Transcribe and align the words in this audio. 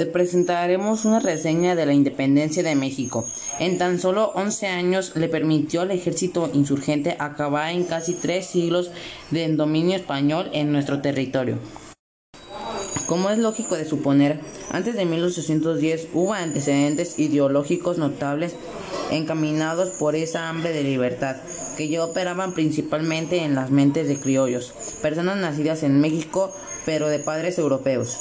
te 0.00 0.06
presentaremos 0.06 1.04
una 1.04 1.20
reseña 1.20 1.76
de 1.76 1.84
la 1.84 1.92
independencia 1.92 2.62
de 2.62 2.74
México. 2.74 3.26
En 3.58 3.76
tan 3.76 4.00
solo 4.00 4.32
11 4.34 4.66
años 4.66 5.12
le 5.14 5.28
permitió 5.28 5.82
al 5.82 5.90
ejército 5.90 6.50
insurgente 6.54 7.16
acabar 7.18 7.74
en 7.74 7.84
casi 7.84 8.14
tres 8.14 8.46
siglos 8.46 8.90
de 9.30 9.46
dominio 9.54 9.96
español 9.96 10.48
en 10.54 10.72
nuestro 10.72 11.02
territorio. 11.02 11.58
Como 13.08 13.28
es 13.28 13.36
lógico 13.36 13.76
de 13.76 13.84
suponer, 13.84 14.40
antes 14.70 14.94
de 14.94 15.04
1810 15.04 16.08
hubo 16.14 16.32
antecedentes 16.32 17.18
ideológicos 17.18 17.98
notables 17.98 18.54
encaminados 19.10 19.90
por 19.90 20.16
esa 20.16 20.48
hambre 20.48 20.72
de 20.72 20.82
libertad, 20.82 21.36
que 21.76 21.90
ya 21.90 22.02
operaban 22.02 22.54
principalmente 22.54 23.44
en 23.44 23.54
las 23.54 23.70
mentes 23.70 24.08
de 24.08 24.18
criollos, 24.18 24.72
personas 25.02 25.36
nacidas 25.36 25.82
en 25.82 26.00
México 26.00 26.54
pero 26.86 27.08
de 27.08 27.18
padres 27.18 27.58
europeos. 27.58 28.18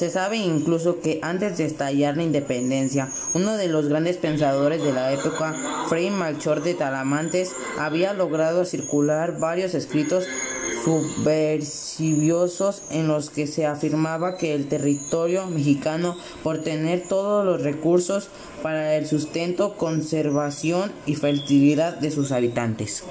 Se 0.00 0.08
sabe 0.08 0.38
incluso 0.38 1.02
que 1.02 1.18
antes 1.20 1.58
de 1.58 1.66
estallar 1.66 2.16
la 2.16 2.22
independencia, 2.22 3.10
uno 3.34 3.58
de 3.58 3.68
los 3.68 3.88
grandes 3.88 4.16
pensadores 4.16 4.82
de 4.82 4.94
la 4.94 5.12
época, 5.12 5.54
Fray 5.90 6.08
Malchor 6.08 6.62
de 6.62 6.72
Talamantes, 6.72 7.52
había 7.78 8.14
logrado 8.14 8.64
circular 8.64 9.38
varios 9.38 9.74
escritos 9.74 10.24
subversiviosos 10.86 12.80
en 12.90 13.08
los 13.08 13.28
que 13.28 13.46
se 13.46 13.66
afirmaba 13.66 14.38
que 14.38 14.54
el 14.54 14.68
territorio 14.68 15.46
mexicano, 15.48 16.16
por 16.42 16.62
tener 16.62 17.06
todos 17.06 17.44
los 17.44 17.62
recursos 17.62 18.30
para 18.62 18.96
el 18.96 19.06
sustento, 19.06 19.76
conservación 19.76 20.92
y 21.04 21.16
fertilidad 21.16 21.98
de 21.98 22.10
sus 22.10 22.32
habitantes. 22.32 23.04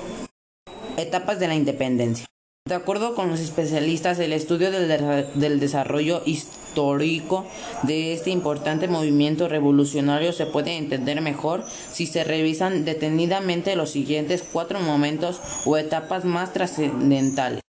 Etapas 0.98 1.40
de 1.40 1.50
la 1.50 1.54
independencia. 1.54 2.26
De 2.70 2.76
acuerdo 2.76 3.16
con 3.16 3.30
los 3.30 3.40
especialistas, 3.40 4.20
el 4.20 4.32
estudio 4.32 4.70
del, 4.70 5.60
desarrollo 5.60 6.22
histórico 6.70 7.46
de 7.84 8.14
este 8.14 8.30
importante 8.30 8.88
movimiento 8.88 9.48
revolucionario 9.48 10.34
se 10.34 10.46
puede 10.46 10.78
entender 10.78 11.22
mejor 11.22 11.64
si 11.92 12.06
se 12.06 12.24
revisan 12.24 12.86
detenidamente 12.86 13.76
los 13.76 13.92
siguientes 13.92 14.44
cuatro 14.44 14.80
momentos 14.80 15.42
o 15.66 15.78
etapas 15.78 16.26
más 16.26 16.54
trascendentales. 16.54 17.62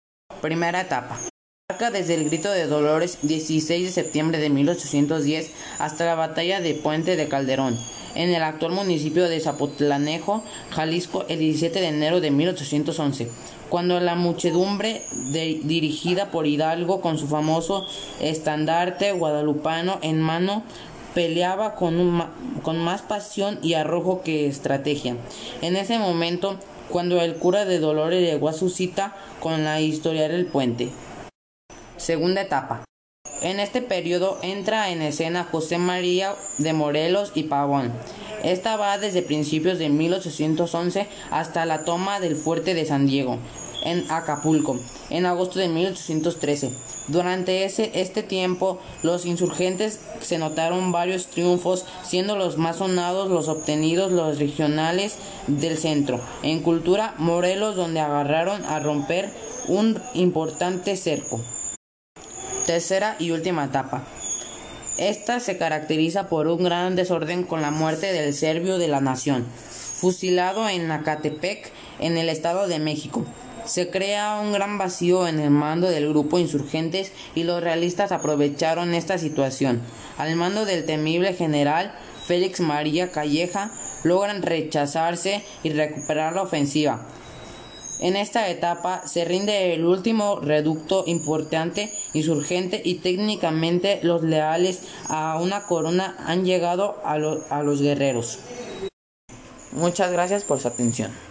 Primera 0.41 0.81
etapa. 0.81 1.19
Marca 1.71 1.91
desde 1.91 2.15
el 2.15 2.25
grito 2.25 2.51
de 2.51 2.67
Dolores 2.67 3.19
16 3.21 3.85
de 3.85 3.93
septiembre 3.93 4.39
de 4.39 4.49
1810 4.49 5.51
hasta 5.79 6.07
la 6.07 6.15
batalla 6.15 6.63
de 6.63 6.73
Puente 6.73 7.15
de 7.15 7.29
Calderón 7.29 7.79
en 8.15 8.31
el 8.31 8.43
actual 8.43 8.73
municipio 8.73 9.29
de 9.29 9.39
Zapotlanejo, 9.39 10.43
Jalisco, 10.71 11.27
el 11.29 11.41
17 11.41 11.79
de 11.79 11.89
enero 11.89 12.23
de 12.23 12.31
1811 12.31 13.29
cuando 13.69 14.01
la 14.01 14.15
muchedumbre 14.15 15.03
dirigida 15.31 16.31
por 16.31 16.47
Hidalgo 16.47 17.03
con 17.03 17.19
su 17.19 17.29
famoso 17.29 17.87
estandarte 18.19 19.13
guadalupano 19.13 19.99
en 20.01 20.23
mano 20.23 20.63
peleaba 21.13 21.75
con, 21.75 22.25
con 22.63 22.79
más 22.79 23.03
pasión 23.03 23.59
y 23.61 23.75
arrojo 23.75 24.23
que 24.23 24.47
estrategia. 24.47 25.19
En 25.61 25.77
ese 25.77 25.99
momento, 25.99 26.57
cuando 26.89 27.21
el 27.21 27.35
cura 27.35 27.67
de 27.67 27.79
Dolores 27.79 28.23
llegó 28.23 28.49
a 28.49 28.55
su 28.55 28.71
cita 28.71 29.15
con 29.39 29.65
la 29.65 29.83
historia 29.83 30.31
del 30.31 30.47
puente. 30.47 30.89
Segunda 32.09 32.41
etapa. 32.41 32.85
En 33.43 33.61
este 33.61 33.83
periodo 33.83 34.39
entra 34.41 34.89
en 34.89 35.03
escena 35.03 35.45
José 35.45 35.77
María 35.77 36.35
de 36.57 36.73
Morelos 36.73 37.33
y 37.35 37.43
Pavón. 37.43 37.93
Esta 38.43 38.79
va 38.79 38.97
desde 38.97 39.21
principios 39.21 39.79
de 39.79 39.91
1811 39.91 41.07
hasta 41.31 41.67
la 41.67 41.85
toma 41.85 42.19
del 42.19 42.35
fuerte 42.35 42.73
de 42.73 42.87
San 42.87 43.07
Diego, 43.07 43.37
en 43.85 44.11
Acapulco, 44.11 44.79
en 45.11 45.27
agosto 45.27 45.59
de 45.59 45.69
1813. 45.69 46.71
Durante 47.09 47.67
ese, 47.67 47.91
este 47.93 48.23
tiempo, 48.23 48.79
los 49.03 49.27
insurgentes 49.27 50.01
se 50.23 50.39
notaron 50.39 50.93
varios 50.93 51.27
triunfos, 51.27 51.85
siendo 52.05 52.37
los 52.37 52.57
más 52.57 52.77
sonados 52.77 53.29
los 53.29 53.49
obtenidos 53.49 54.13
los 54.13 54.39
regionales 54.39 55.17
del 55.47 55.77
centro. 55.77 56.23
En 56.43 56.63
cultura, 56.63 57.13
Morelos, 57.19 57.77
donde 57.77 58.01
agarraron 58.01 58.65
a 58.65 58.81
romper 58.81 59.29
un 59.67 60.01
importante 60.15 60.97
cerco. 60.97 61.43
Tercera 62.69 63.17
y 63.19 63.31
última 63.31 63.65
etapa. 63.65 64.03
Esta 64.99 65.41
se 65.41 65.57
caracteriza 65.57 66.29
por 66.29 66.49
un 66.49 66.63
gran 66.63 66.97
desorden 66.97 67.45
con 67.45 67.63
la 67.63 67.71
muerte 67.71 68.13
del 68.13 68.35
serbio 68.35 68.77
de 68.77 68.89
la 68.89 69.01
nación, 69.01 69.47
fusilado 69.47 70.69
en 70.69 70.91
Acatepec, 70.91 71.73
en 71.99 72.19
el 72.19 72.29
Estado 72.29 72.69
de 72.69 72.79
México. 72.79 73.25
Se 73.65 73.89
crea 73.89 74.39
un 74.43 74.53
gran 74.53 74.77
vacío 74.77 75.27
en 75.27 75.41
el 75.41 75.49
mando 75.49 75.89
del 75.89 76.11
grupo 76.11 76.39
insurgentes 76.39 77.11
y 77.35 77.45
los 77.45 77.63
realistas 77.63 78.13
aprovecharon 78.13 78.93
esta 78.93 79.17
situación. 79.17 79.81
Al 80.19 80.37
mando 80.37 80.67
del 80.67 80.85
temible 80.85 81.33
general 81.33 81.95
Félix 82.27 82.61
María 82.61 83.11
Calleja 83.11 83.71
logran 84.05 84.43
rechazarse 84.43 85.43
y 85.63 85.71
recuperar 85.71 86.35
la 86.35 86.43
ofensiva. 86.43 87.07
En 88.01 88.17
esta 88.17 88.49
etapa 88.49 89.03
se 89.07 89.25
rinde 89.25 89.75
el 89.75 89.85
último 89.85 90.41
reducto 90.41 91.05
importante 91.07 91.93
insurgente 92.15 92.81
y 92.85 92.97
técnicamente 92.97 94.01
los 94.03 94.23
leales 94.23 94.83
a 95.09 95.39
una 95.41 95.65
corona 95.65 96.17
han 96.27 96.45
llegado 96.45 96.97
a, 97.05 97.15
a 97.15 97.63
los 97.63 97.83
guerreros. 97.83 98.39
Muchas 99.73 100.13
gracias 100.13 100.45
por 100.45 100.61
su 100.61 100.69
atención. 100.69 101.28